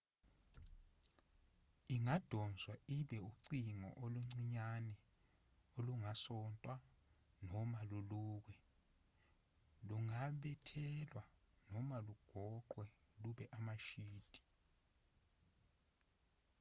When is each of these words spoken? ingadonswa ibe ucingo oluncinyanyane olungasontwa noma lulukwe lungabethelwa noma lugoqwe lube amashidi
ingadonswa 1.95 2.73
ibe 2.97 3.17
ucingo 3.29 3.89
oluncinyanyane 4.03 4.93
olungasontwa 5.77 6.73
noma 7.49 7.79
lulukwe 7.89 8.55
lungabethelwa 9.87 11.23
noma 11.71 11.97
lugoqwe 12.05 12.85
lube 13.21 13.45
amashidi 13.57 14.41